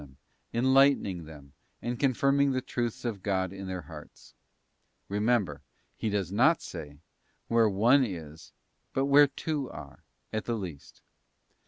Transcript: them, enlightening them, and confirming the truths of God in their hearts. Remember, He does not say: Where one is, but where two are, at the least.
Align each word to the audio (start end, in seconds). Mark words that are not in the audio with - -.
them, 0.01 0.17
enlightening 0.51 1.25
them, 1.25 1.53
and 1.79 1.99
confirming 1.99 2.53
the 2.53 2.59
truths 2.61 3.05
of 3.05 3.21
God 3.21 3.53
in 3.53 3.67
their 3.67 3.83
hearts. 3.83 4.33
Remember, 5.09 5.61
He 5.95 6.09
does 6.09 6.31
not 6.31 6.59
say: 6.59 6.97
Where 7.49 7.69
one 7.69 8.03
is, 8.03 8.51
but 8.93 9.05
where 9.05 9.27
two 9.27 9.69
are, 9.69 10.01
at 10.33 10.45
the 10.45 10.55
least. 10.57 11.01